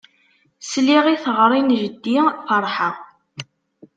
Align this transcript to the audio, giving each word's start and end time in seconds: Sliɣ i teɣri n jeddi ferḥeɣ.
Sliɣ 0.69 1.05
i 1.07 1.15
teɣri 1.23 1.61
n 1.61 1.69
jeddi 1.81 2.17
ferḥeɣ. 2.47 2.95